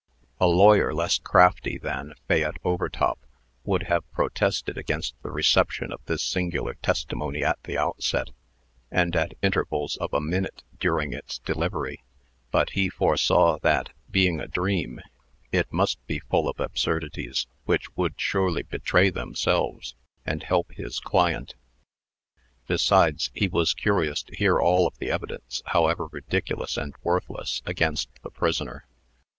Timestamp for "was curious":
23.47-24.23